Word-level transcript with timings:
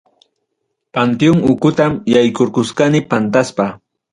Panteón 0.95 1.37
ukutam 1.51 1.91
yaykurusqani, 2.13 2.99
pantaspay. 3.09 3.69